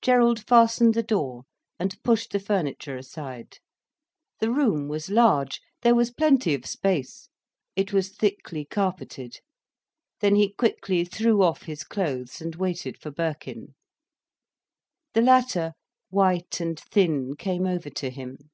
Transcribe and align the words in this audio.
Gerald 0.00 0.42
fastened 0.46 0.94
the 0.94 1.02
door 1.02 1.42
and 1.78 2.02
pushed 2.02 2.32
the 2.32 2.40
furniture 2.40 2.96
aside. 2.96 3.58
The 4.38 4.50
room 4.50 4.88
was 4.88 5.10
large, 5.10 5.60
there 5.82 5.94
was 5.94 6.10
plenty 6.10 6.54
of 6.54 6.64
space, 6.64 7.28
it 7.76 7.92
was 7.92 8.08
thickly 8.16 8.64
carpeted. 8.64 9.40
Then 10.20 10.36
he 10.36 10.54
quickly 10.54 11.04
threw 11.04 11.42
off 11.42 11.64
his 11.64 11.84
clothes, 11.84 12.40
and 12.40 12.54
waited 12.54 12.96
for 12.96 13.10
Birkin. 13.10 13.74
The 15.12 15.20
latter, 15.20 15.74
white 16.08 16.58
and 16.58 16.80
thin, 16.80 17.36
came 17.36 17.66
over 17.66 17.90
to 17.90 18.08
him. 18.08 18.50